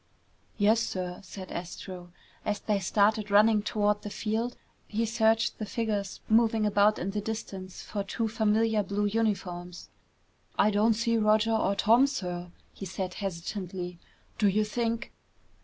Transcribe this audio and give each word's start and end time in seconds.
"Yes, 0.57 0.79
sir," 0.79 1.19
said 1.21 1.51
Astro. 1.51 2.11
As 2.43 2.59
they 2.59 2.79
started 2.79 3.29
running 3.29 3.61
toward 3.61 4.01
the 4.01 4.09
field, 4.09 4.57
he 4.87 5.05
searched 5.05 5.59
the 5.59 5.65
figures 5.67 6.21
moving 6.27 6.65
about 6.65 6.97
in 6.97 7.11
the 7.11 7.21
distance 7.21 7.83
for 7.83 8.03
two 8.03 8.27
familiar 8.27 8.81
blue 8.81 9.05
uniforms. 9.05 9.89
"I 10.57 10.71
don't 10.71 10.95
see 10.95 11.17
Roger 11.17 11.51
or 11.53 11.75
Tom, 11.75 12.07
sir," 12.07 12.49
he 12.73 12.87
said 12.87 13.13
hesitantly. 13.13 13.99
"Do 14.39 14.47
you 14.47 14.63
think 14.63 15.11